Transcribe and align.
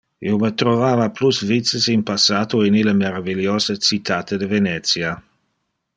Io 0.27 0.37
me 0.43 0.49
trovava 0.61 1.05
plus 1.19 1.41
vices 1.49 1.85
in 1.97 2.03
passato 2.11 2.63
in 2.69 2.79
ille 2.81 2.97
meraviliose 3.03 3.79
citate 3.89 4.41
de 4.45 4.51
Venetia. 4.55 5.17